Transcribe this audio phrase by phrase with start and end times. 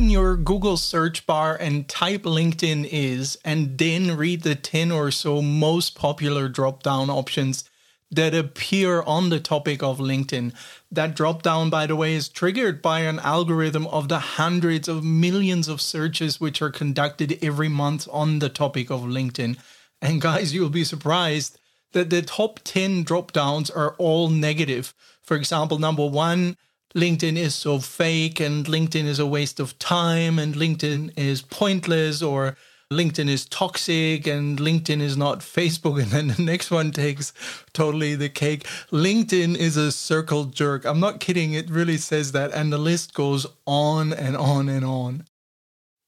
[0.00, 5.10] open your Google search bar and type LinkedIn is, and then read the 10 or
[5.10, 7.68] so most popular drop down options
[8.10, 10.54] that appear on the topic of LinkedIn.
[10.90, 15.04] That drop down, by the way, is triggered by an algorithm of the hundreds of
[15.04, 19.58] millions of searches which are conducted every month on the topic of LinkedIn.
[20.00, 21.58] And guys, you'll be surprised
[21.92, 24.94] that the top 10 drop downs are all negative.
[25.20, 26.56] For example, number one,
[26.94, 32.20] LinkedIn is so fake and LinkedIn is a waste of time and LinkedIn is pointless
[32.20, 32.56] or
[32.92, 36.00] LinkedIn is toxic and LinkedIn is not Facebook.
[36.02, 37.32] And then the next one takes
[37.72, 38.64] totally the cake.
[38.90, 40.84] LinkedIn is a circle jerk.
[40.84, 41.52] I'm not kidding.
[41.52, 42.52] It really says that.
[42.52, 45.24] And the list goes on and on and on.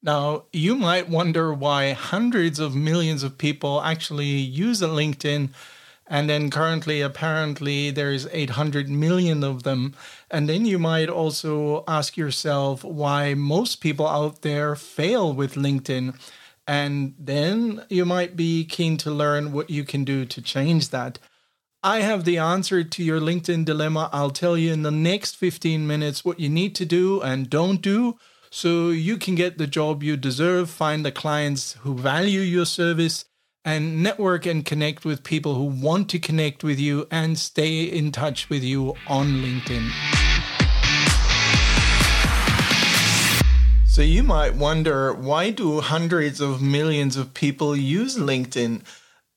[0.02, 5.50] Now, you might wonder why hundreds of millions of people actually use LinkedIn.
[6.12, 9.94] And then currently, apparently, there's 800 million of them.
[10.30, 16.14] And then you might also ask yourself why most people out there fail with LinkedIn.
[16.66, 21.18] And then you might be keen to learn what you can do to change that.
[21.82, 24.10] I have the answer to your LinkedIn dilemma.
[24.12, 27.80] I'll tell you in the next 15 minutes what you need to do and don't
[27.80, 28.18] do
[28.50, 33.24] so you can get the job you deserve, find the clients who value your service,
[33.64, 38.10] and network and connect with people who want to connect with you and stay in
[38.10, 39.90] touch with you on LinkedIn.
[43.86, 48.80] So you might wonder why do hundreds of millions of people use LinkedIn?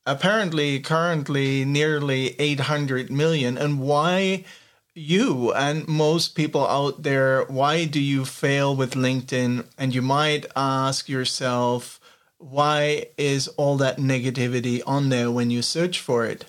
[0.06, 3.58] Apparently, currently nearly 800 million.
[3.58, 4.46] And why
[4.94, 9.66] you and most people out there, why do you fail with LinkedIn?
[9.78, 12.00] And you might ask yourself,
[12.38, 16.46] why is all that negativity on there when you search for it?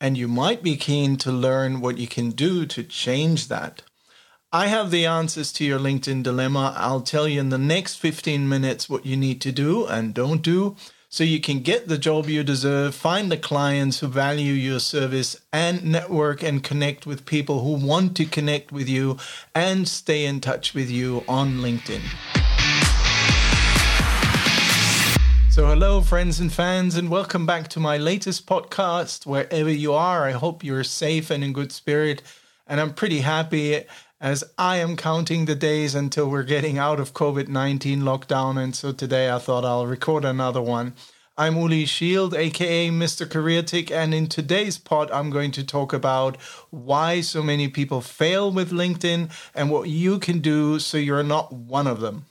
[0.00, 3.82] And you might be keen to learn what you can do to change that.
[4.52, 6.74] I have the answers to your LinkedIn dilemma.
[6.76, 10.42] I'll tell you in the next 15 minutes what you need to do and don't
[10.42, 10.76] do
[11.08, 15.40] so you can get the job you deserve, find the clients who value your service,
[15.52, 19.16] and network and connect with people who want to connect with you
[19.54, 22.02] and stay in touch with you on LinkedIn.
[25.56, 29.24] So, hello, friends and fans, and welcome back to my latest podcast.
[29.24, 32.22] Wherever you are, I hope you're safe and in good spirit.
[32.66, 33.84] And I'm pretty happy
[34.20, 38.62] as I am counting the days until we're getting out of COVID 19 lockdown.
[38.62, 40.92] And so today I thought I'll record another one.
[41.38, 43.26] I'm Uli Shield, aka Mr.
[43.26, 46.36] Career Tick, and in today's pod, I'm going to talk about
[46.68, 51.50] why so many people fail with LinkedIn and what you can do so you're not
[51.50, 52.26] one of them.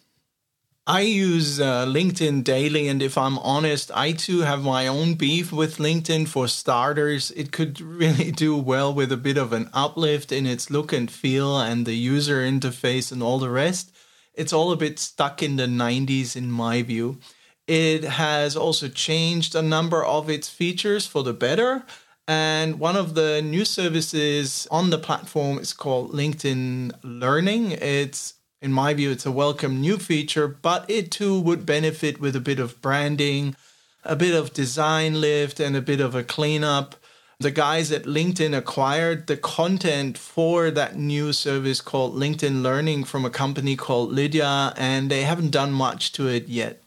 [0.87, 5.51] I use uh, LinkedIn daily, and if I'm honest, I too have my own beef
[5.51, 6.27] with LinkedIn.
[6.27, 10.69] For starters, it could really do well with a bit of an uplift in its
[10.69, 13.95] look and feel and the user interface and all the rest.
[14.35, 17.17] It's all a bit stuck in the 90s, in my view.
[17.65, 21.83] It has also changed a number of its features for the better.
[22.27, 27.71] And one of the new services on the platform is called LinkedIn Learning.
[27.71, 28.34] It's
[28.65, 32.39] in my view, it's a welcome new feature, but it too would benefit with a
[32.39, 33.55] bit of branding,
[34.03, 36.95] a bit of design lift, and a bit of a cleanup.
[37.39, 43.23] The guys at LinkedIn acquired the content for that new service called LinkedIn Learning from
[43.23, 46.81] a company called Lynda, and they haven't done much to it yet.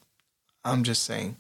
[0.65, 1.37] I'm just saying.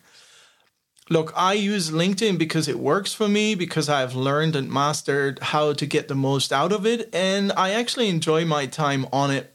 [1.10, 5.72] Look, I use LinkedIn because it works for me, because I've learned and mastered how
[5.72, 9.52] to get the most out of it, and I actually enjoy my time on it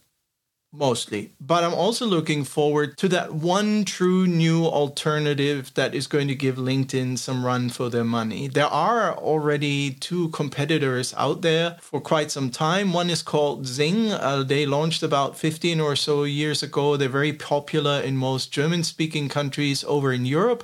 [0.74, 1.32] mostly.
[1.40, 6.36] But I'm also looking forward to that one true new alternative that is going to
[6.36, 8.48] give LinkedIn some run for their money.
[8.48, 12.92] There are already two competitors out there for quite some time.
[12.92, 14.12] One is called XING.
[14.12, 16.98] Uh, they launched about 15 or so years ago.
[16.98, 20.64] They're very popular in most German speaking countries over in Europe.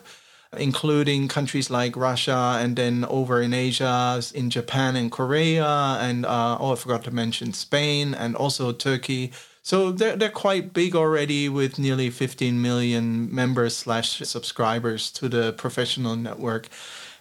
[0.57, 6.57] Including countries like Russia and then over in Asia, in Japan and Korea, and uh,
[6.59, 9.31] oh, I forgot to mention Spain and also Turkey
[9.69, 15.53] so they're, they're quite big already with nearly 15 million members slash subscribers to the
[15.53, 16.69] professional network.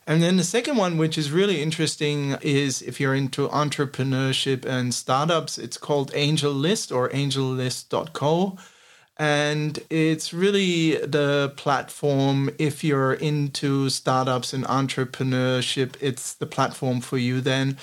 [0.07, 4.95] And then the second one, which is really interesting, is if you're into entrepreneurship and
[4.95, 8.57] startups, it's called AngelList or angellist.co.
[9.19, 17.19] And it's really the platform, if you're into startups and entrepreneurship, it's the platform for
[17.19, 17.77] you then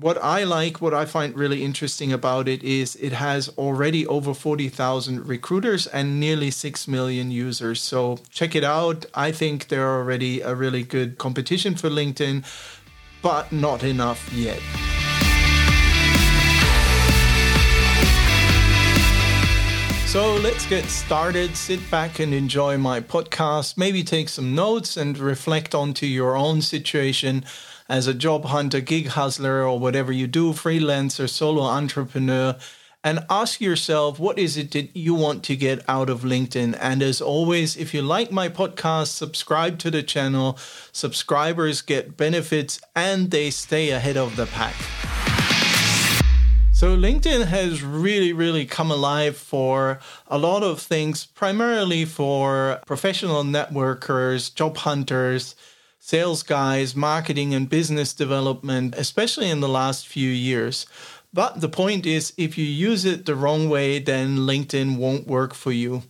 [0.00, 4.34] what I like, what I find really interesting about it is it has already over
[4.34, 7.80] 40,000 recruiters and nearly 6 million users.
[7.80, 9.06] So check it out.
[9.14, 12.44] I think they're already a really good competition for LinkedIn,
[13.22, 14.60] but not enough yet.
[20.06, 21.56] So let's get started.
[21.56, 23.76] Sit back and enjoy my podcast.
[23.76, 27.44] Maybe take some notes and reflect onto your own situation
[27.88, 32.56] as a job hunter, gig hustler, or whatever you do, freelancer, solo entrepreneur,
[33.02, 36.76] and ask yourself what is it that you want to get out of LinkedIn.
[36.80, 40.58] And as always, if you like my podcast, subscribe to the channel.
[40.90, 44.74] Subscribers get benefits and they stay ahead of the pack.
[46.72, 53.44] So, LinkedIn has really, really come alive for a lot of things, primarily for professional
[53.44, 55.54] networkers, job hunters,
[56.06, 60.84] sales guys, marketing and business development, especially in the last few years.
[61.32, 65.54] But the point is, if you use it the wrong way, then LinkedIn won't work
[65.54, 66.02] for you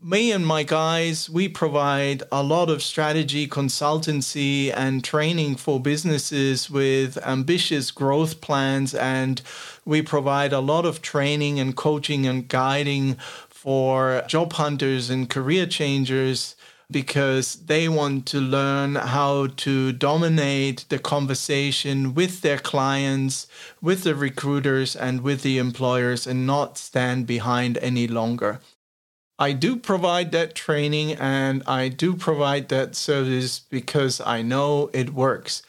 [0.00, 6.70] me and my guys, we provide a lot of strategy, consultancy, and training for businesses
[6.70, 8.94] with ambitious growth plans.
[8.94, 9.42] And
[9.84, 13.16] we provide a lot of training and coaching and guiding
[13.48, 16.54] for job hunters and career changers
[16.90, 23.46] because they want to learn how to dominate the conversation with their clients,
[23.82, 28.60] with the recruiters, and with the employers and not stand behind any longer.
[29.38, 35.14] I do provide that training and I do provide that service because I know it
[35.14, 35.62] works.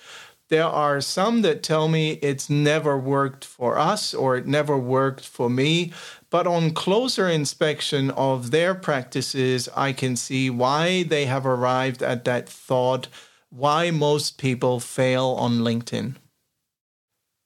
[0.47, 5.27] There are some that tell me it's never worked for us or it never worked
[5.27, 5.93] for me.
[6.31, 12.23] But on closer inspection of their practices, I can see why they have arrived at
[12.25, 13.07] that thought,
[13.49, 16.15] why most people fail on LinkedIn.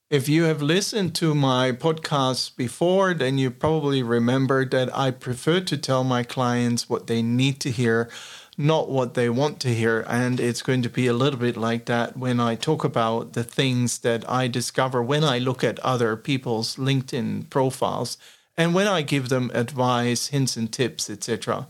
[0.09, 5.61] If you have listened to my podcasts before, then you probably remember that I prefer
[5.61, 8.11] to tell my clients what they need to hear,
[8.57, 10.05] not what they want to hear.
[10.07, 13.45] And it's going to be a little bit like that when I talk about the
[13.45, 18.17] things that I discover when I look at other people's LinkedIn profiles
[18.57, 21.67] and when I give them advice, hints, and tips, etc.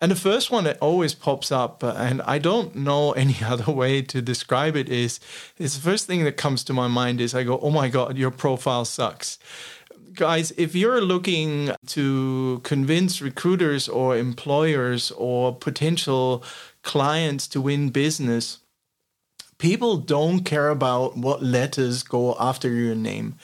[0.00, 3.72] And the first one that always pops up, uh, and I don't know any other
[3.72, 5.20] way to describe it, is
[5.58, 8.16] is the first thing that comes to my mind is I go, oh my God,
[8.16, 9.38] your profile sucks.
[10.12, 16.42] Guys, if you're looking to convince recruiters or employers or potential
[16.82, 18.60] clients to win business,
[19.58, 23.34] people don't care about what letters go after your name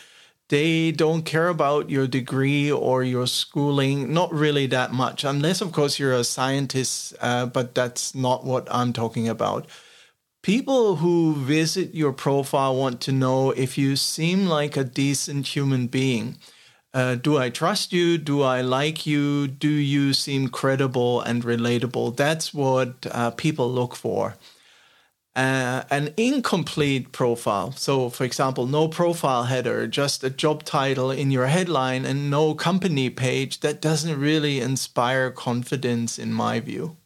[0.53, 5.73] they don't care about your degree or your schooling, not really that much, unless, of
[5.73, 9.67] course, you're a scientist, uh, but that's not what I'm talking about.
[10.43, 15.87] People who visit your profile want to know if you seem like a decent human
[15.87, 16.37] being.
[16.93, 18.19] Uh, do I trust you?
[18.19, 19.49] Do I like you?
[19.49, 22.15] Do you seem credible and relatable?
[22.19, 24.37] That's what uh, people look for
[25.35, 27.73] uh, an incomplete profile.
[27.73, 32.55] So, for example, no profile header, just a job title in your headline, and no
[32.55, 36.97] company page, that doesn't really inspire confidence, in my view.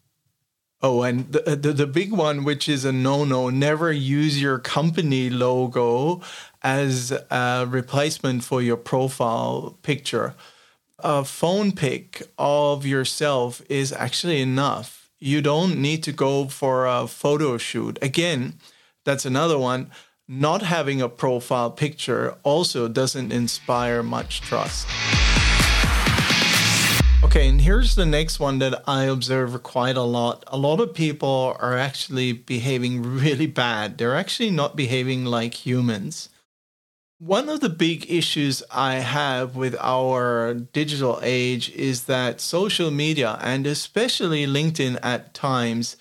[0.82, 4.58] Oh, and the, the, the big one, which is a no no, never use your
[4.58, 6.20] company logo
[6.62, 10.34] as a replacement for your profile picture.
[10.98, 17.06] A phone pic of yourself is actually enough you don't need to go for a
[17.06, 17.98] photo shoot.
[18.02, 18.54] Again,
[19.04, 19.90] that's another one.
[20.28, 24.86] Not having a profile picture also doesn't inspire much trust.
[27.24, 30.44] Okay, and here's the next one that I observe quite a lot.
[30.48, 33.98] A lot of people are actually behaving really bad.
[33.98, 36.28] They're actually not behaving like humans.
[37.18, 43.38] One of the big issues I have with our digital age is that social media,
[43.40, 45.96] and especially LinkedIn at times,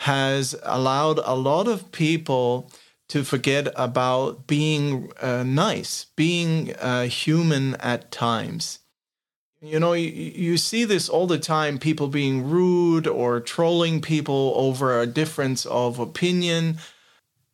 [0.00, 2.72] has allowed a lot of people
[3.06, 8.80] to forget about being uh, nice, being uh, human at times.
[9.60, 14.52] You know, you, you see this all the time people being rude or trolling people
[14.56, 16.78] over a difference of opinion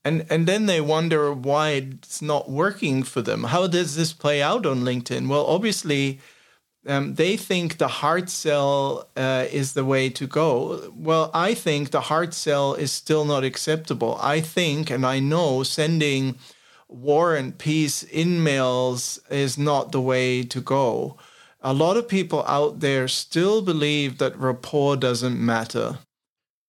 [0.05, 3.45] and and then they wonder why it's not working for them.
[3.45, 5.29] How does this play out on LinkedIn?
[5.29, 6.21] Well, obviously,
[6.87, 10.93] um, they think the hard sell uh, is the way to go.
[10.95, 14.19] Well, I think the hard sell is still not acceptable.
[14.21, 16.37] I think, and I know, sending
[16.89, 21.17] war and peace emails is not the way to go.
[21.63, 25.99] A lot of people out there still believe that rapport doesn't matter.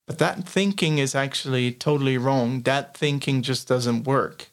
[0.08, 2.62] But that thinking is actually totally wrong.
[2.62, 4.50] That thinking just doesn't work.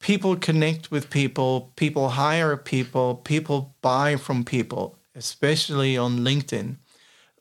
[0.00, 6.76] People connect with people, people hire people, people buy from people, especially on LinkedIn.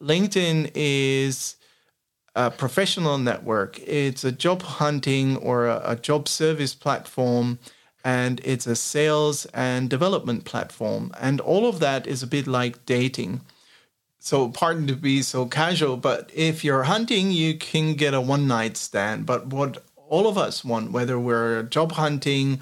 [0.01, 1.55] LinkedIn is
[2.35, 7.59] a professional network, it's a job hunting or a, a job service platform,
[8.03, 11.11] and it's a sales and development platform.
[11.19, 13.41] And all of that is a bit like dating
[14.27, 18.45] So, pardon to be so casual, but if you're hunting, you can get a one
[18.45, 19.25] night stand.
[19.25, 22.59] But what all of us want, whether we're job hunting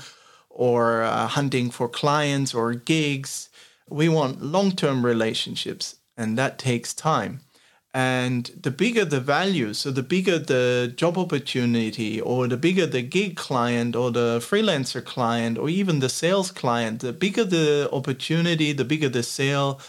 [0.51, 3.49] or uh, hunting for clients or gigs,
[3.89, 7.39] we want long term relationships, and that takes time.
[7.95, 13.01] And the bigger the value, so the bigger the job opportunity, or the bigger the
[13.01, 18.71] gig client, or the freelancer client, or even the sales client, the bigger the opportunity,
[18.71, 19.81] the bigger the sale,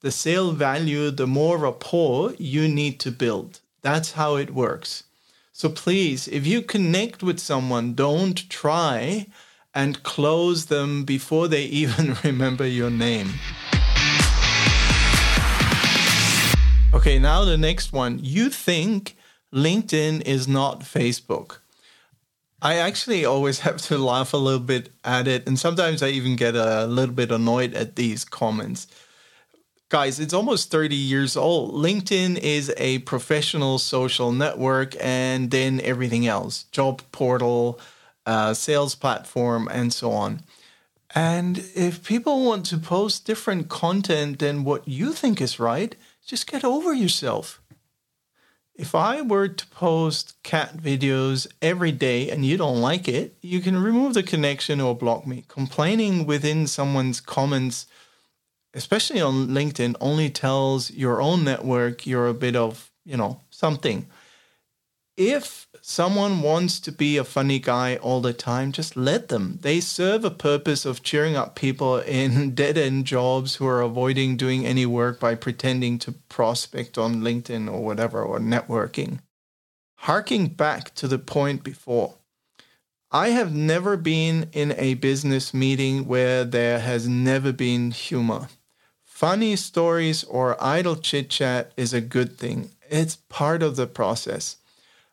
[0.00, 3.60] the sale value, the more rapport you need to build.
[3.82, 5.04] That's how it works.
[5.52, 9.26] So please, if you connect with someone, don't try
[9.74, 13.28] and close them before they even remember your name.
[16.92, 18.18] Okay, now the next one.
[18.22, 19.16] You think
[19.54, 21.58] LinkedIn is not Facebook.
[22.62, 26.36] I actually always have to laugh a little bit at it, and sometimes I even
[26.36, 28.86] get a little bit annoyed at these comments.
[29.90, 31.74] Guys, it's almost 30 years old.
[31.74, 37.80] LinkedIn is a professional social network, and then everything else job portal,
[38.24, 40.42] uh, sales platform, and so on.
[41.12, 46.46] And if people want to post different content than what you think is right, just
[46.46, 47.60] get over yourself.
[48.76, 53.58] If I were to post cat videos every day and you don't like it, you
[53.58, 55.42] can remove the connection or block me.
[55.48, 57.88] Complaining within someone's comments,
[58.74, 64.06] especially on LinkedIn, only tells your own network you're a bit of, you know, something.
[65.16, 69.58] If someone wants to be a funny guy all the time, just let them.
[69.60, 74.36] They serve a purpose of cheering up people in dead end jobs who are avoiding
[74.36, 79.20] doing any work by pretending to prospect on LinkedIn or whatever, or networking.
[79.98, 82.14] Harking back to the point before,
[83.12, 88.48] I have never been in a business meeting where there has never been humor.
[89.20, 94.56] Funny stories or idle chit chat is a good thing, it's part of the process.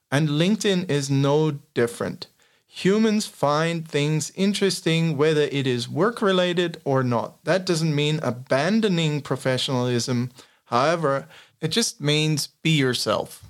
[0.09, 2.27] And LinkedIn is no different.
[2.67, 7.43] Humans find things interesting whether it is work related or not.
[7.43, 10.31] That doesn't mean abandoning professionalism.
[10.67, 11.27] However,
[11.59, 13.43] it just means be yourself.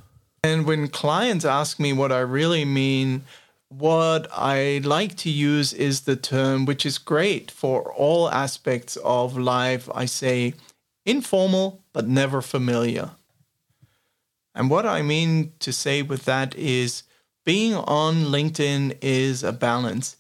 [0.44, 3.26] And when clients ask me what I really mean,
[3.70, 9.38] what I like to use is the term, which is great for all aspects of
[9.38, 9.90] life.
[9.94, 10.54] I say
[11.06, 13.12] informal, but never familiar.
[14.56, 17.04] And what I mean to say with that is
[17.46, 20.18] being on LinkedIn is a balance.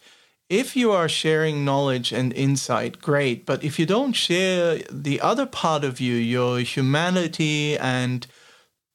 [0.50, 3.46] If you are sharing knowledge and insight, great.
[3.46, 8.27] But if you don't share the other part of you, your humanity and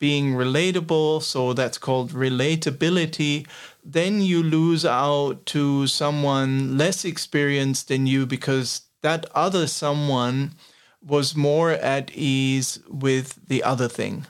[0.03, 3.47] being relatable, so that's called relatability,
[3.85, 10.55] then you lose out to someone less experienced than you because that other someone
[11.01, 14.27] was more at ease with the other thing.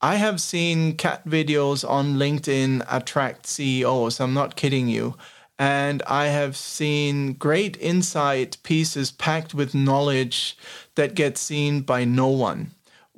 [0.00, 4.18] I have seen cat videos on LinkedIn attract CEOs.
[4.18, 5.14] I'm not kidding you.
[5.58, 10.56] And I have seen great insight pieces packed with knowledge
[10.94, 12.70] that get seen by no one.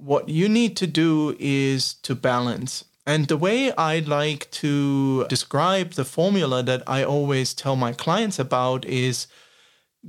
[0.05, 2.85] What you need to do is to balance.
[3.07, 8.41] And the way I like to describe the formula that I always tell my clients
[8.41, 9.29] about is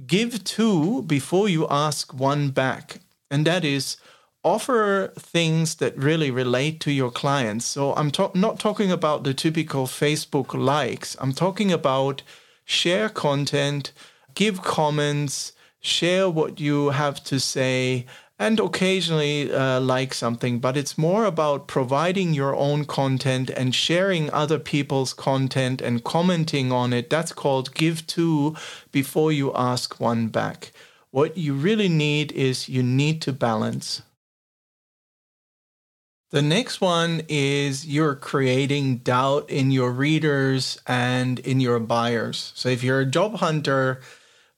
[0.07, 3.01] give two before you ask one back.
[3.29, 3.97] And that is,
[4.43, 7.65] offer things that really relate to your clients.
[7.65, 11.15] So I'm not talking about the typical Facebook likes.
[11.19, 12.23] I'm talking about
[12.65, 13.91] share content,
[14.33, 18.05] give comments, share what you have to say,
[18.43, 20.59] and occasionally uh, like something.
[20.59, 26.69] But it's more about providing your own content and sharing other people's content and commenting
[26.71, 27.09] on it.
[27.09, 28.55] That's called give two
[28.91, 30.73] before you ask one back.
[31.11, 34.01] What you really need is you need to balance.
[36.31, 42.51] The next one is you're creating doubt in your readers and in your buyers.
[42.55, 44.01] So if you're a job hunter,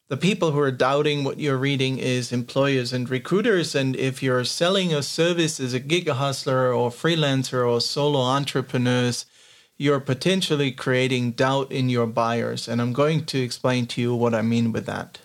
[0.07, 3.73] the people who are doubting what you're reading is employers and recruiters.
[3.73, 9.25] And if you're selling a service as a gig hustler or freelancer or solo entrepreneurs,
[9.77, 12.67] you're potentially creating doubt in your buyers.
[12.67, 15.19] And I'm going to explain to you what I mean with that.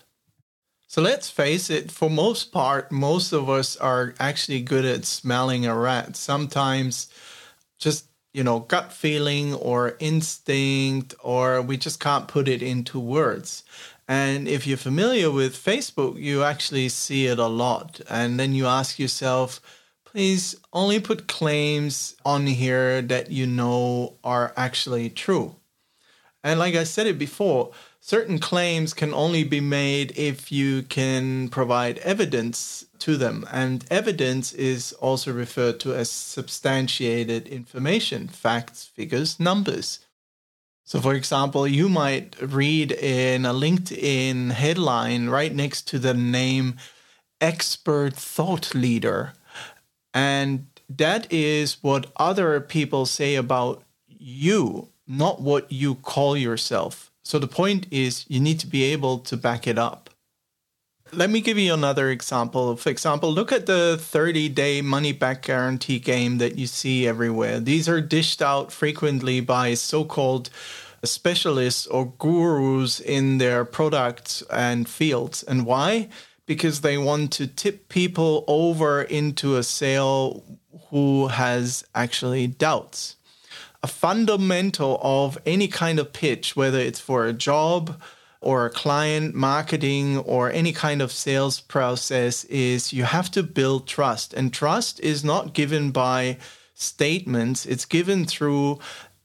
[0.89, 5.65] So let's face it, for most part, most of us are actually good at smelling
[5.67, 6.17] a rat.
[6.17, 7.09] Sometimes
[7.79, 13.63] just, you know, gut feeling or instinct, or we just can't put it into words.
[14.11, 18.00] And if you're familiar with Facebook, you actually see it a lot.
[18.11, 19.61] And then you ask yourself,
[20.05, 25.55] please only put claims on here that you know are actually true.
[26.43, 31.49] And like I said it before, certain claims can only be made if you can
[31.49, 33.47] provide evidence to them.
[33.52, 40.00] And evidence is also referred to as substantiated information, facts, figures, numbers.
[40.91, 46.79] So, for example, you might read in a LinkedIn headline right next to the name
[47.41, 49.35] expert thought leader.
[50.13, 57.13] And that is what other people say about you, not what you call yourself.
[57.23, 60.10] So the point is, you need to be able to back it up.
[61.12, 62.76] Let me give you another example.
[62.76, 67.59] For example, look at the 30 day money back guarantee game that you see everywhere.
[67.59, 70.50] These are dished out frequently by so called
[71.02, 75.43] specialists or gurus in their products and fields.
[75.43, 76.11] And why?
[76.47, 80.45] Because they want to tip people over into a sale
[80.90, 83.17] who has actually doubts.
[83.83, 88.00] A fundamental of any kind of pitch, whether it's for a job
[88.41, 94.33] or client, marketing, or any kind of sales process, is you have to build trust.
[94.33, 96.39] And trust is not given by
[96.75, 98.79] statements, it's given through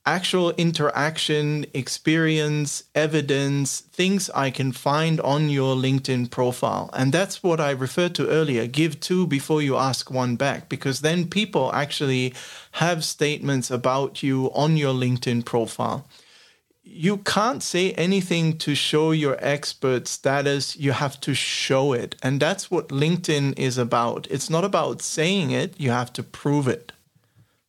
[0.07, 6.91] actual interaction, experience, evidence, things I can find on your LinkedIn profile.
[6.93, 8.67] And that's what I referred to earlier.
[8.67, 12.35] Give two before you ask one back, because then people actually
[12.73, 16.05] have statements about you on your LinkedIn profile.
[16.97, 20.77] You can't say anything to show your expert status.
[20.77, 22.15] You have to show it.
[22.23, 24.27] And that's what LinkedIn is about.
[24.31, 26.93] It's not about saying it, you have to prove it.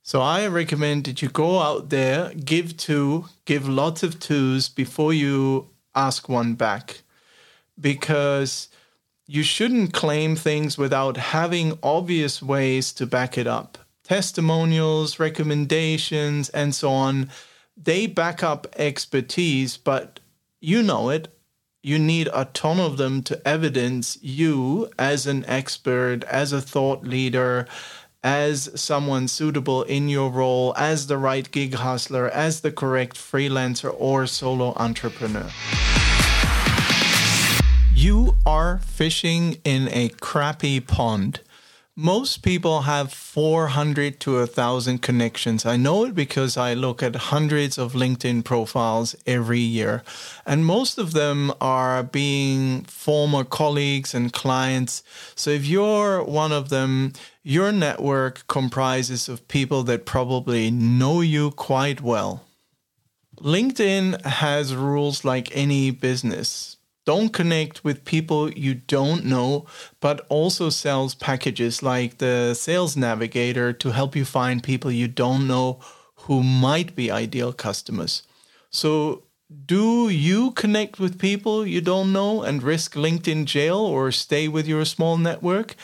[0.04, 5.12] So I recommend that you go out there, give two, give lots of twos before
[5.12, 7.02] you ask one back.
[7.80, 8.68] Because
[9.26, 13.76] you shouldn't claim things without having obvious ways to back it up.
[14.04, 17.28] Testimonials, recommendations, and so on,
[17.76, 20.20] they back up expertise, but
[20.60, 21.28] you know it.
[21.82, 27.04] You need a ton of them to evidence you as an expert, as a thought
[27.04, 27.68] leader,
[28.24, 33.94] as someone suitable in your role, as the right gig hustler, as the correct freelancer
[33.96, 35.48] or solo entrepreneur.
[37.94, 41.40] You are fishing in a crappy pond.
[41.98, 45.64] Most people have 400 to 1,000 connections.
[45.64, 50.02] I know it because I look at hundreds of LinkedIn profiles every year.
[50.44, 55.02] And most of them are being former colleagues and clients.
[55.34, 61.50] So if you're one of them, your network comprises of people that probably know you
[61.50, 62.44] quite well.
[63.36, 66.75] LinkedIn has rules like any business.
[67.06, 69.66] Don't connect with people you don't know,
[70.00, 75.46] but also sells packages like the Sales Navigator to help you find people you don't
[75.46, 75.78] know
[76.26, 78.24] who might be ideal customers.
[78.70, 79.22] So,
[79.66, 84.66] do you connect with people you don't know and risk LinkedIn jail or stay with
[84.66, 85.76] your small network?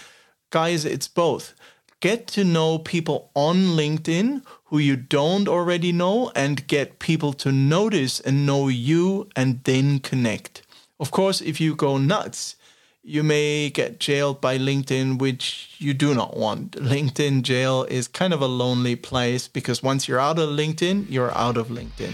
[0.50, 1.54] Guys, it's both.
[2.00, 7.52] Get to know people on LinkedIn who you don't already know and get people to
[7.52, 10.62] notice and know you and then connect.
[11.02, 12.54] Of course, if you go nuts,
[13.02, 16.76] you may get jailed by LinkedIn, which you do not want.
[16.76, 21.36] LinkedIn jail is kind of a lonely place because once you're out of LinkedIn, you're
[21.36, 22.12] out of LinkedIn.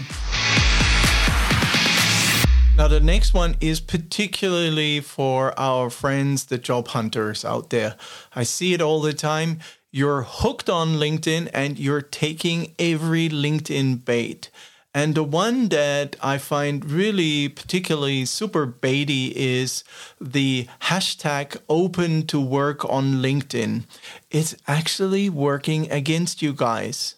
[2.75, 7.95] Now, the next one is particularly for our friends, the job hunters out there.
[8.33, 9.59] I see it all the time.
[9.91, 14.49] You're hooked on LinkedIn and you're taking every LinkedIn bait.
[14.93, 19.83] And the one that I find really particularly super baity is
[20.19, 23.85] the hashtag open to work on LinkedIn.
[24.31, 27.15] It's actually working against you guys.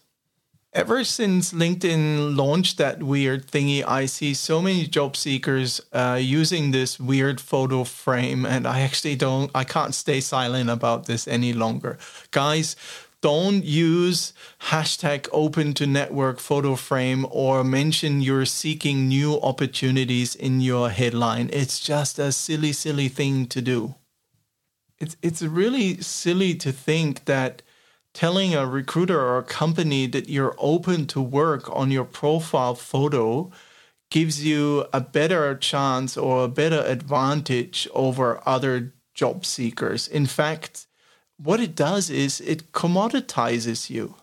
[0.73, 6.71] Ever since LinkedIn launched that weird thingy, I see so many job seekers uh, using
[6.71, 11.51] this weird photo frame, and I actually don't, I can't stay silent about this any
[11.51, 11.97] longer.
[12.31, 12.77] Guys,
[13.21, 14.33] don't use
[14.69, 21.49] hashtag open to network photo frame or mention you're seeking new opportunities in your headline.
[21.53, 23.95] It's just a silly, silly thing to do.
[24.99, 27.61] It's, it's really silly to think that
[28.13, 33.51] telling a recruiter or a company that you're open to work on your profile photo
[34.09, 40.07] gives you a better chance or a better advantage over other job seekers.
[40.07, 40.87] In fact,
[41.43, 44.15] what it does is it commoditizes you.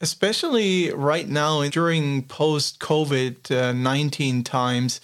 [0.00, 5.00] Especially right now during post COVID uh, 19 times,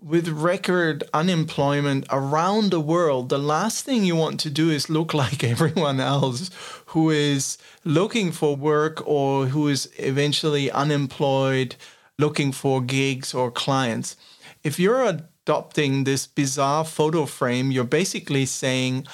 [0.00, 5.14] with record unemployment around the world, the last thing you want to do is look
[5.22, 6.50] like everyone else
[6.86, 11.76] who is looking for work or who is eventually unemployed
[12.18, 14.16] looking for gigs or clients.
[14.62, 19.06] If you're adopting this bizarre photo frame, you're basically saying,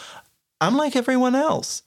[0.60, 1.82] I'm like everyone else.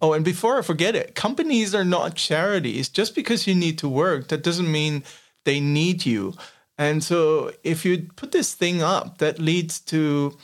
[0.00, 2.88] Oh, and before I forget it, companies are not charities.
[2.88, 5.02] Just because you need to work, that doesn't mean
[5.44, 6.34] they need you.
[6.76, 10.36] And so if you put this thing up, that leads to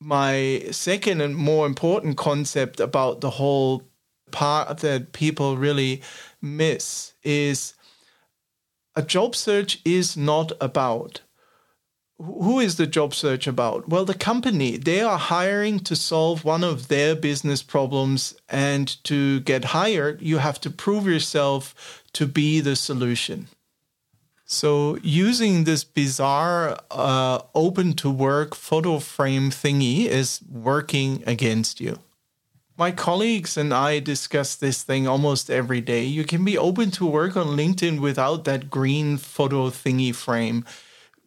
[0.00, 3.82] my second and more important concept about the whole
[4.30, 6.02] part that people really
[6.40, 7.74] miss is
[8.96, 11.20] a job search is not about
[12.22, 13.88] who is the job search about?
[13.88, 18.34] Well, the company, they are hiring to solve one of their business problems.
[18.48, 23.48] And to get hired, you have to prove yourself to be the solution.
[24.44, 32.00] So, using this bizarre uh, open to work photo frame thingy is working against you.
[32.76, 36.04] My colleagues and I discuss this thing almost every day.
[36.04, 40.64] You can be open to work on LinkedIn without that green photo thingy frame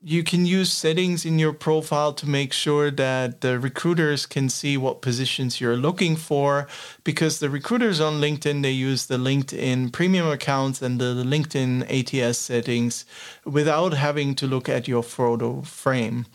[0.08, 4.78] you can use settings in your profile to make sure that the recruiters can see
[4.78, 6.68] what positions you're looking for
[7.04, 12.38] because the recruiters on LinkedIn they use the LinkedIn premium accounts and the LinkedIn ATS
[12.38, 13.04] settings
[13.46, 16.28] without having to look at your photo frame.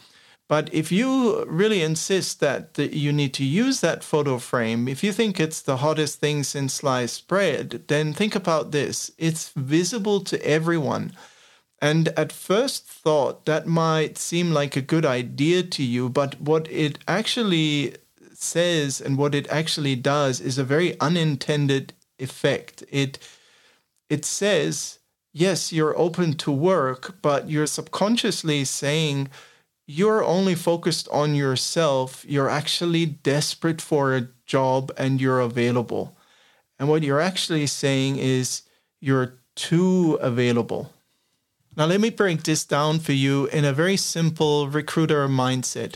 [0.49, 5.13] But if you really insist that you need to use that photo frame, if you
[5.13, 9.13] think it's the hottest thing since sliced bread, then think about this.
[9.17, 11.13] It's visible to everyone.
[11.81, 16.71] And at first thought, that might seem like a good idea to you, but what
[16.71, 17.95] it actually
[18.35, 22.85] says and what it actually does is a very unintended effect.
[22.91, 23.19] It
[24.09, 24.99] it says,
[25.33, 29.29] yes, you're open to work, but you're subconsciously saying
[29.87, 32.25] you're only focused on yourself.
[32.29, 36.17] You're actually desperate for a job and you're available.
[36.79, 38.63] And what you're actually saying is
[39.01, 40.93] you're too available.
[41.77, 45.95] Now, let me break this down for you in a very simple recruiter mindset.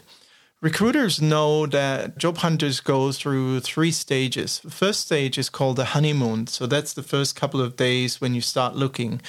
[0.60, 4.60] Recruiters know that job hunters go through three stages.
[4.60, 6.46] The first stage is called the honeymoon.
[6.46, 9.20] So that's the first couple of days when you start looking.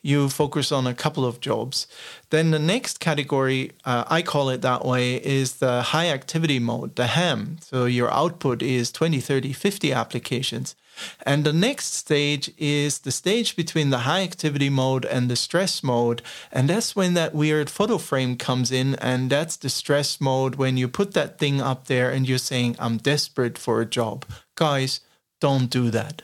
[0.00, 1.88] You focus on a couple of jobs.
[2.30, 6.94] Then the next category, uh, I call it that way, is the high activity mode,
[6.94, 7.58] the HAM.
[7.60, 10.76] So your output is 20, 30, 50 applications.
[11.24, 15.82] And the next stage is the stage between the high activity mode and the stress
[15.82, 16.22] mode.
[16.52, 18.94] And that's when that weird photo frame comes in.
[18.96, 22.76] And that's the stress mode when you put that thing up there and you're saying,
[22.78, 24.24] I'm desperate for a job.
[24.54, 25.00] Guys,
[25.40, 26.22] don't do that.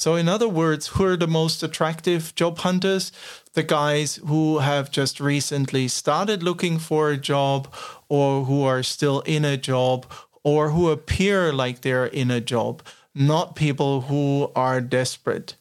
[0.00, 3.12] So, in other words, who are the most attractive job hunters?
[3.52, 7.68] The guys who have just recently started looking for a job
[8.08, 10.06] or who are still in a job
[10.42, 12.82] or who appear like they're in a job
[13.14, 15.56] not people who are desperate.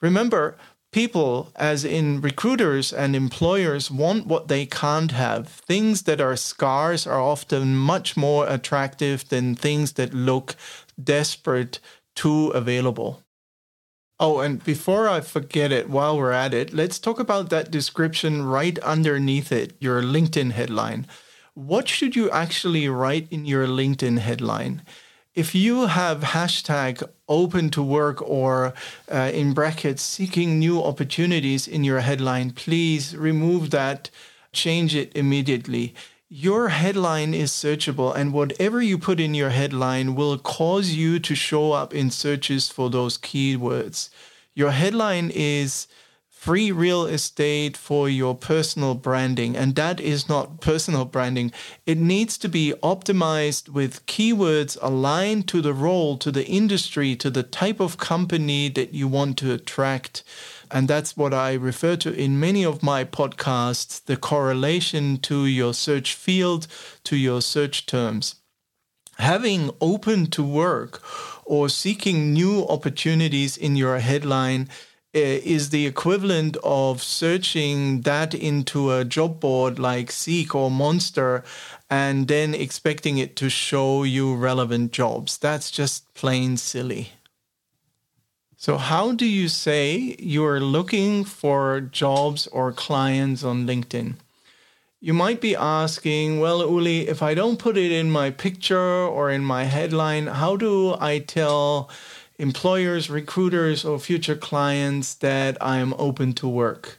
[0.00, 0.56] Remember,
[0.92, 5.48] people, as in recruiters and employers, want what they can't have.
[5.48, 10.54] Things that are scarce are often much more attractive than things that look
[11.02, 11.80] desperate,
[12.14, 13.22] too available.
[14.20, 18.42] Oh, and before I forget it, while we're at it, let's talk about that description
[18.44, 21.08] right underneath it, your LinkedIn headline.
[21.54, 24.82] What should you actually write in your LinkedIn headline?
[25.34, 28.74] If you have hashtag open to work or
[29.10, 34.10] uh, in brackets seeking new opportunities in your headline, please remove that,
[34.52, 35.94] change it immediately.
[36.28, 41.34] Your headline is searchable, and whatever you put in your headline will cause you to
[41.34, 44.10] show up in searches for those keywords.
[44.54, 45.86] Your headline is
[46.42, 49.56] free real estate for your personal branding.
[49.56, 51.52] And that is not personal branding.
[51.86, 57.30] It needs to be optimized with keywords aligned to the role, to the industry, to
[57.30, 60.24] the type of company that you want to attract.
[60.68, 65.72] And that's what I refer to in many of my podcasts the correlation to your
[65.72, 66.66] search field,
[67.04, 68.34] to your search terms.
[69.18, 71.02] Having open to work
[71.44, 74.68] or seeking new opportunities in your headline
[75.14, 81.44] Uh, is the equivalent of searching that into a job board like Seek or Monster
[81.90, 85.36] and then expecting it to show you relevant jobs.
[85.36, 87.12] That's just plain silly.
[88.56, 94.14] So, how do you say you're looking for jobs or clients on LinkedIn?
[94.98, 99.30] You might be asking, well, Uli, if I don't put it in my picture or
[99.30, 101.90] in my headline, how do I tell
[102.42, 106.98] employers, recruiters, or future clients that I am open to work?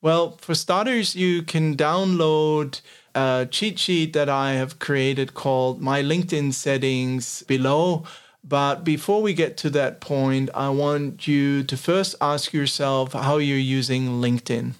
[0.00, 2.80] Well, for starters, you can download
[3.14, 8.04] a cheat sheet that I have created called My LinkedIn Settings below.
[8.44, 13.38] But before we get to that point, I want you to first ask yourself how
[13.38, 14.74] you're using LinkedIn.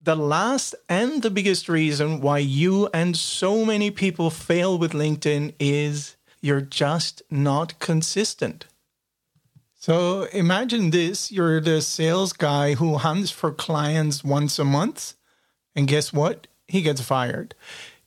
[0.00, 5.54] The last and the biggest reason why you and so many people fail with LinkedIn
[5.58, 8.66] is you're just not consistent.
[9.74, 15.14] So imagine this you're the sales guy who hunts for clients once a month,
[15.74, 16.46] and guess what?
[16.66, 17.54] He gets fired.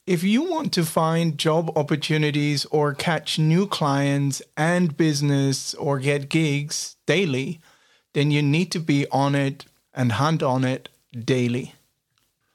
[0.06, 6.30] If you want to find job opportunities or catch new clients and business or get
[6.30, 7.62] gigs daily,
[8.14, 11.76] then you need to be on it and hunt on it daily.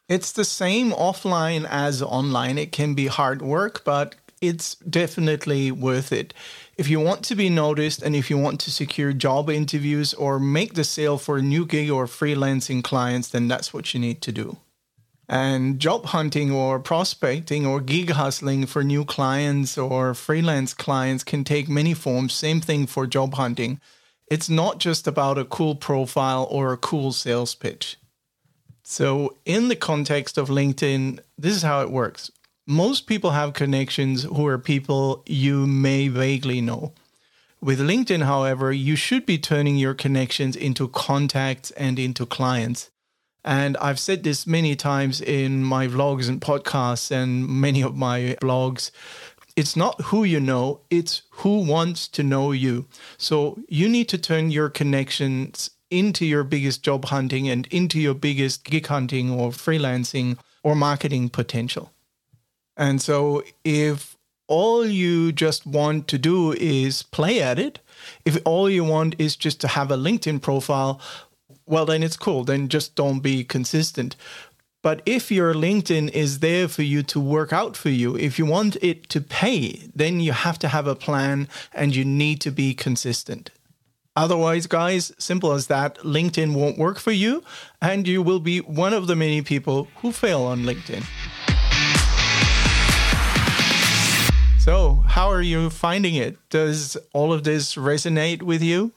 [0.08, 2.58] It's the same offline as online.
[2.58, 6.34] It can be hard work, but it's definitely worth it.
[6.76, 10.38] If you want to be noticed and if you want to secure job interviews or
[10.38, 14.20] make the sale for a new gig or freelancing clients, then that's what you need
[14.22, 14.56] to do.
[15.28, 21.44] And job hunting or prospecting or gig hustling for new clients or freelance clients can
[21.44, 22.34] take many forms.
[22.34, 23.80] Same thing for job hunting.
[24.30, 27.96] It's not just about a cool profile or a cool sales pitch.
[28.82, 32.30] So, in the context of LinkedIn, this is how it works.
[32.66, 36.94] Most people have connections who are people you may vaguely know.
[37.60, 42.90] With LinkedIn, however, you should be turning your connections into contacts and into clients.
[43.44, 48.36] And I've said this many times in my vlogs and podcasts and many of my
[48.40, 48.90] blogs.
[49.56, 52.86] It's not who you know, it's who wants to know you.
[53.18, 58.14] So you need to turn your connections into your biggest job hunting and into your
[58.14, 61.93] biggest gig hunting or freelancing or marketing potential.
[62.76, 67.78] And so if all you just want to do is play at it,
[68.24, 71.00] if all you want is just to have a LinkedIn profile,
[71.66, 72.44] well, then it's cool.
[72.44, 74.16] Then just don't be consistent.
[74.82, 78.44] But if your LinkedIn is there for you to work out for you, if you
[78.44, 82.50] want it to pay, then you have to have a plan and you need to
[82.50, 83.50] be consistent.
[84.14, 87.42] Otherwise, guys, simple as that, LinkedIn won't work for you
[87.80, 91.04] and you will be one of the many people who fail on LinkedIn.
[95.14, 96.36] How are you finding it?
[96.50, 98.90] Does all of this resonate with you?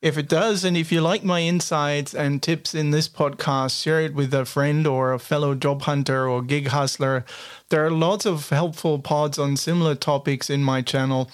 [0.00, 4.00] If it does, and if you like my insights and tips in this podcast, share
[4.00, 7.26] it with a friend or a fellow job hunter or gig hustler.
[7.68, 11.30] There are lots of helpful pods on similar topics in my channel.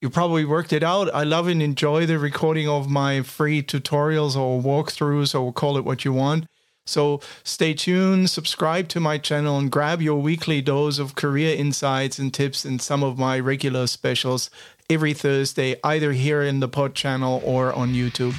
[0.00, 1.12] You probably worked it out.
[1.12, 5.84] I love and enjoy the recording of my free tutorials or walkthroughs, or call it
[5.84, 6.46] what you want.
[6.88, 12.18] So stay tuned, subscribe to my channel, and grab your weekly dose of career insights
[12.18, 14.48] and tips in some of my regular specials
[14.88, 18.34] every Thursday, either here in the pod channel or on YouTube.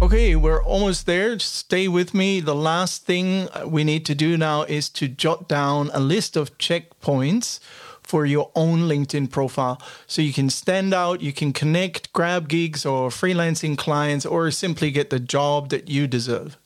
[0.00, 1.38] Okay, we're almost there.
[1.40, 2.38] Stay with me.
[2.38, 6.56] The last thing we need to do now is to jot down a list of
[6.58, 7.58] checkpoints
[8.06, 9.82] for your own LinkedIn profile.
[10.06, 14.90] So you can stand out, you can connect, grab gigs or freelancing clients, or simply
[14.90, 16.56] get the job that you deserve.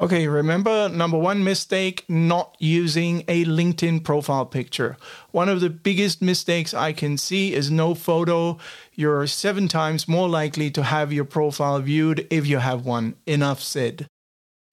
[0.00, 4.96] Okay, remember number one mistake not using a LinkedIn profile picture.
[5.30, 8.56] One of the biggest mistakes I can see is no photo.
[8.94, 13.14] You're seven times more likely to have your profile viewed if you have one.
[13.26, 14.06] Enough said.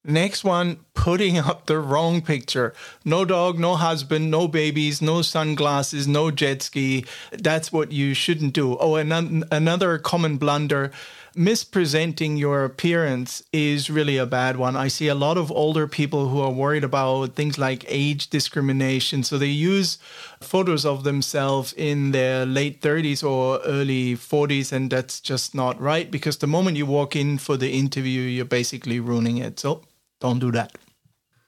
[0.04, 2.72] Next one, putting up the wrong picture.
[3.04, 7.04] No dog, no husband, no babies, no sunglasses, no jet ski.
[7.32, 8.76] That's what you shouldn't do.
[8.78, 10.92] Oh, and another common blunder
[11.38, 14.76] mispresenting your appearance is really a bad one.
[14.76, 19.22] I see a lot of older people who are worried about things like age discrimination.
[19.22, 19.98] So they use
[20.40, 26.10] photos of themselves in their late 30s or early 40s, and that's just not right
[26.10, 29.60] because the moment you walk in for the interview, you're basically ruining it.
[29.60, 29.82] So
[30.20, 30.76] don't do that.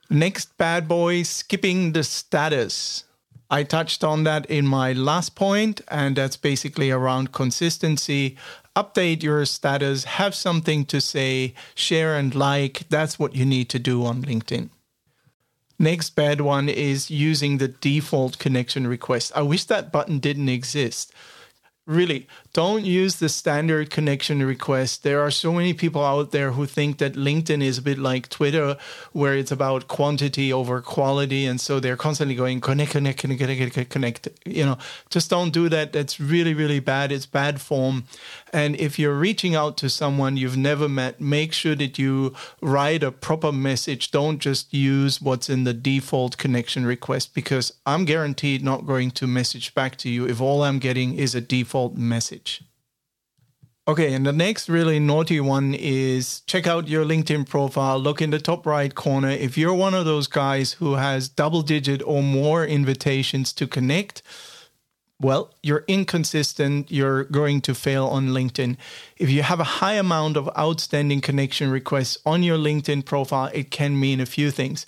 [0.09, 3.03] Next bad boy, skipping the status.
[3.49, 8.37] I touched on that in my last point, and that's basically around consistency
[8.75, 12.87] update your status, have something to say, share and like.
[12.89, 14.69] That's what you need to do on LinkedIn.
[15.77, 19.31] Next bad one is using the default connection request.
[19.35, 21.11] I wish that button didn't exist
[21.87, 25.03] really don't use the standard connection request.
[25.03, 28.29] There are so many people out there who think that linkedin is a bit like
[28.29, 28.77] twitter
[29.11, 33.89] where it's about quantity over quality and so they're constantly going connect connect connect connect
[33.89, 34.77] connect you know.
[35.09, 35.93] Just don't do that.
[35.93, 37.11] That's really really bad.
[37.11, 38.03] It's bad form.
[38.53, 43.03] And if you're reaching out to someone you've never met make sure that you write
[43.03, 44.11] a proper message.
[44.11, 49.25] Don't just use what's in the default connection request because i'm guaranteed not going to
[49.25, 52.40] message back to you if all i'm getting is a default default message.
[53.87, 57.97] Okay, and the next really naughty one is check out your LinkedIn profile.
[57.99, 59.29] Look in the top right corner.
[59.29, 64.21] If you're one of those guys who has double digit or more invitations to connect,
[65.19, 68.77] Well, you're inconsistent, you're going to fail on LinkedIn.
[69.17, 73.69] If you have a high amount of outstanding connection requests on your LinkedIn profile, it
[73.69, 74.87] can mean a few things.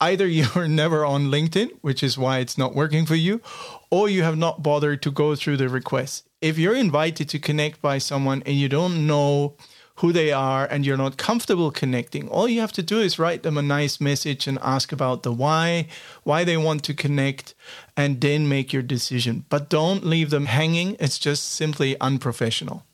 [0.00, 3.42] Either you're never on LinkedIn, which is why it's not working for you,
[3.90, 6.22] or you have not bothered to go through the requests.
[6.40, 9.56] If you're invited to connect by someone and you don't know
[9.96, 13.42] who they are and you're not comfortable connecting, all you have to do is write
[13.42, 15.86] them a nice message and ask about the why,
[16.24, 17.54] why they want to connect,
[17.96, 19.46] and then make your decision.
[19.48, 20.96] But don't leave them hanging.
[21.00, 22.84] It's just simply unprofessional.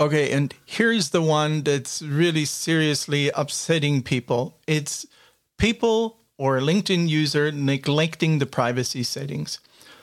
[0.00, 5.04] Okay, and here's the one that's really seriously upsetting people it's
[5.58, 9.58] people or a LinkedIn user neglecting the privacy settings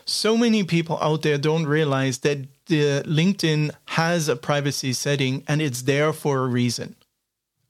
[0.06, 5.62] so many people out there don't realize that the LinkedIn has a privacy setting and
[5.62, 6.96] it's there for a reason.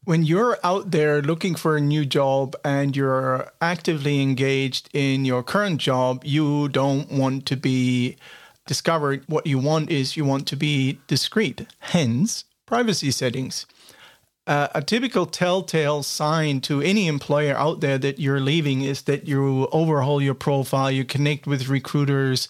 [0.04, 5.41] When you're out there looking for a new job and you're actively engaged in your
[5.41, 8.17] current job, you don't want to be
[8.67, 9.24] discovered.
[9.28, 13.65] What you want is you want to be discreet, hence, privacy settings
[14.47, 19.27] uh, a typical telltale sign to any employer out there that you're leaving is that
[19.27, 22.47] you overhaul your profile, you connect with recruiters,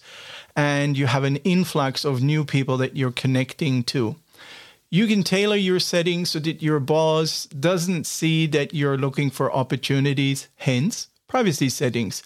[0.54, 4.16] and you have an influx of new people that you're connecting to.
[4.90, 9.52] You can tailor your settings so that your boss doesn't see that you're looking for
[9.52, 12.22] opportunities, hence, privacy settings.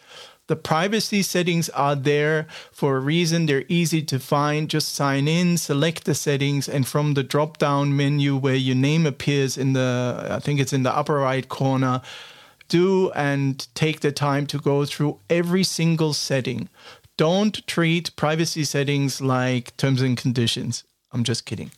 [0.50, 3.46] The privacy settings are there for a reason.
[3.46, 4.68] They're easy to find.
[4.68, 9.06] Just sign in, select the settings, and from the drop down menu where your name
[9.06, 12.02] appears in the, I think it's in the upper right corner,
[12.66, 16.68] do and take the time to go through every single setting.
[17.16, 20.82] Don't treat privacy settings like terms and conditions.
[21.12, 21.70] I'm just kidding.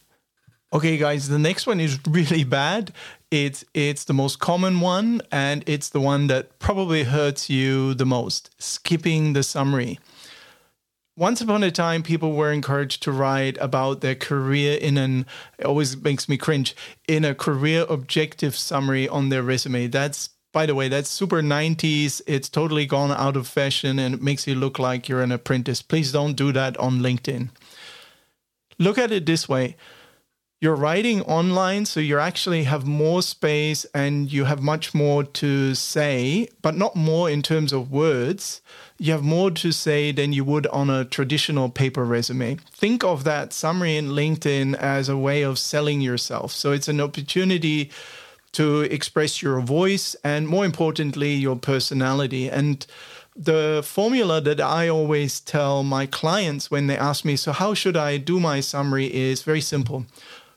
[0.73, 2.91] Okay, guys, the next one is really bad.
[3.33, 8.05] It's it's the most common one, and it's the one that probably hurts you the
[8.05, 8.51] most.
[8.59, 9.99] Skipping the summary.
[11.17, 15.25] Once upon a time, people were encouraged to write about their career in an
[15.59, 16.77] it always makes me cringe
[17.09, 19.87] in a career objective summary on their resume.
[19.87, 22.21] That's by the way, that's super 90s.
[22.27, 25.81] It's totally gone out of fashion and it makes you look like you're an apprentice.
[25.81, 27.49] Please don't do that on LinkedIn.
[28.79, 29.77] Look at it this way
[30.63, 35.75] you're writing online, so you actually have more space and you have much more to
[35.75, 38.61] say, but not more in terms of words.
[38.97, 42.59] You have more to say than you would on a traditional paper resume.
[42.71, 46.53] Think of that summary in LinkedIn as a way of selling yourself.
[46.53, 47.91] So it's an opportunity
[48.53, 52.49] to express your voice and, more importantly, your personality.
[52.49, 52.87] And
[53.35, 57.97] the formula that I always tell my clients when they ask me, So, how should
[57.97, 59.13] I do my summary?
[59.13, 60.07] is very simple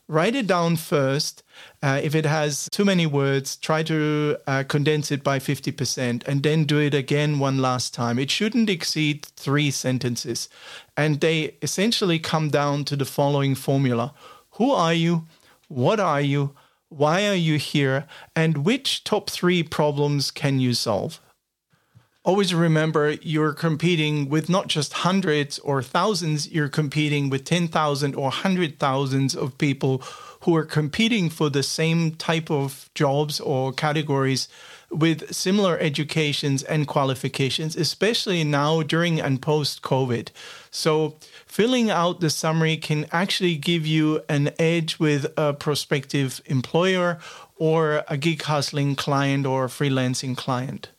[0.08, 1.44] write it down first.
[1.82, 6.44] Uh, if it has too many words, try to uh, condense it by 50% and
[6.44, 8.20] then do it again one last time.
[8.20, 10.50] It shouldn't exceed three sentences.
[10.96, 14.13] And they essentially come down to the following formula
[14.52, 15.26] Who are you?
[15.68, 16.56] What are you?
[16.89, 18.06] Why are you here?
[18.36, 21.20] And which top three problems can you solve?
[22.26, 28.32] Always remember you're competing with not just hundreds or thousands, you're competing with 10,000 or
[28.32, 30.02] hundred thousands of people
[30.42, 34.48] who are competing for the same type of jobs or categories
[34.90, 40.30] with similar educations and qualifications, especially now during and post COVID.
[40.72, 47.20] So, filling out the summary can actually give you an edge with a prospective employer
[47.56, 50.90] or a gig hustling client or freelancing client.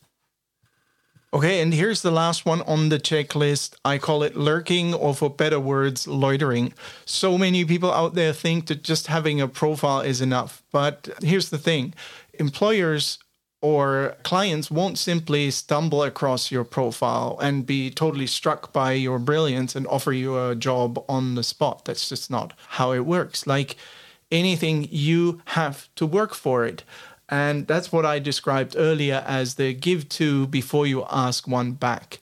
[1.37, 3.75] Okay, and here's the last one on the checklist.
[3.85, 6.72] I call it lurking, or for better words, loitering.
[7.05, 10.62] So many people out there think that just having a profile is enough.
[10.72, 11.92] But here's the thing
[12.38, 13.18] employers
[13.61, 19.77] or clients won't simply stumble across your profile and be totally struck by your brilliance
[19.77, 21.85] and offer you a job on the spot.
[21.85, 23.46] That's just not how it works.
[23.46, 23.77] Like
[24.33, 26.83] anything, you have to work for it.
[27.29, 32.21] And that's what I described earlier as the give to before you ask one back.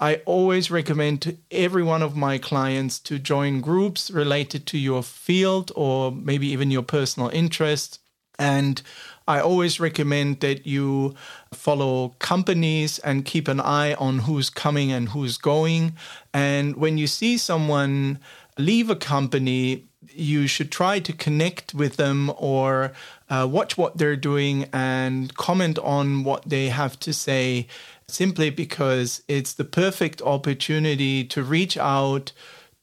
[0.00, 5.02] I always recommend to every one of my clients to join groups related to your
[5.02, 7.98] field or maybe even your personal interest.
[8.38, 8.80] And
[9.26, 11.16] I always recommend that you
[11.52, 15.96] follow companies and keep an eye on who's coming and who's going.
[16.32, 18.20] And when you see someone
[18.56, 19.84] leave a company,
[20.14, 22.92] you should try to connect with them or
[23.30, 27.66] uh, watch what they're doing and comment on what they have to say
[28.08, 32.32] simply because it's the perfect opportunity to reach out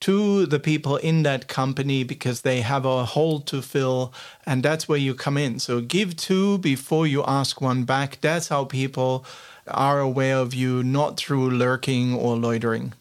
[0.01, 4.13] to the people in that company because they have a hole to fill
[4.45, 5.57] and that's where you come in.
[5.57, 8.19] So give two before you ask one back.
[8.21, 9.25] That's how people
[9.67, 12.93] are aware of you not through lurking or loitering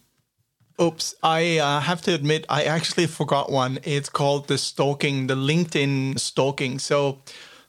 [0.81, 3.79] Oops, I uh, have to admit, I actually forgot one.
[3.85, 6.81] It's called the stalking, the LinkedIn stalking.
[6.81, 7.21] So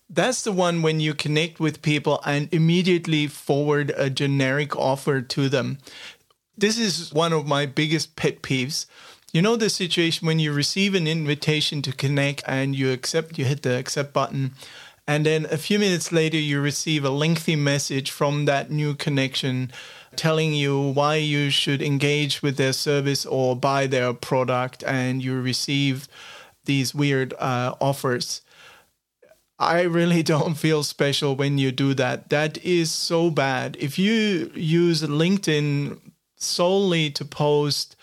[0.09, 5.49] that's the one when you connect with people and immediately forward a generic offer to
[5.49, 5.77] them.
[6.57, 8.87] This is one of my biggest pet peeves.
[9.31, 13.45] You know the situation when you receive an invitation to connect and you accept, you
[13.45, 14.53] hit the accept button,
[15.07, 19.71] and then a few minutes later you receive a lengthy message from that new connection
[20.15, 25.39] telling you why you should engage with their service or buy their product, and you
[25.39, 26.07] receive
[26.65, 28.41] these weird uh, offers.
[29.59, 32.29] I really don't feel special when you do that.
[32.29, 33.77] That is so bad.
[33.79, 35.99] If you use LinkedIn
[36.37, 37.95] solely to post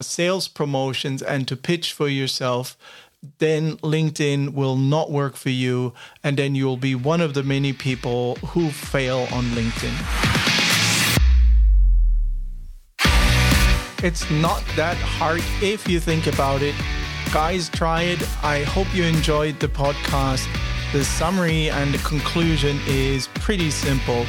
[0.00, 2.76] sales promotions and to pitch for yourself,
[3.38, 5.92] then LinkedIn will not work for you.
[6.22, 10.37] And then you'll be one of the many people who fail on LinkedIn.
[14.00, 16.76] It's not that hard if you think about it.
[17.32, 18.22] Guys, try it.
[18.44, 20.46] I hope you enjoyed the podcast.
[20.92, 24.24] The summary and the conclusion is pretty simple.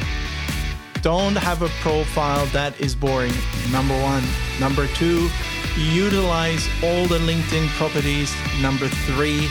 [1.02, 3.32] Don't have a profile that is boring.
[3.70, 4.24] Number one.
[4.58, 5.30] Number two,
[5.76, 8.34] utilize all the LinkedIn properties.
[8.60, 9.48] Number three,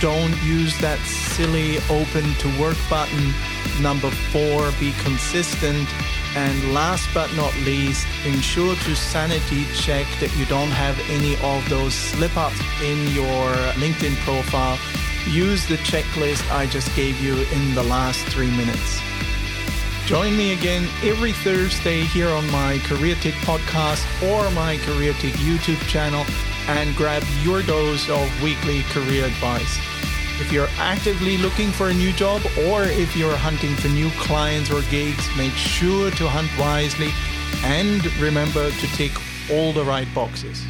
[0.00, 3.32] don't use that silly open to work button.
[3.80, 5.88] Number four, be consistent.
[6.36, 11.68] And last but not least, ensure to sanity check that you don't have any of
[11.68, 13.52] those slip ups in your
[13.82, 14.78] LinkedIn profile.
[15.28, 19.00] Use the checklist I just gave you in the last three minutes.
[20.06, 25.34] Join me again every Thursday here on my Career Tick podcast or my Career Tick
[25.34, 26.24] YouTube channel
[26.68, 29.78] and grab your dose of weekly career advice.
[30.40, 34.70] If you're actively looking for a new job or if you're hunting for new clients
[34.70, 37.10] or gigs, make sure to hunt wisely
[37.64, 39.12] and remember to tick
[39.50, 40.64] all the right boxes.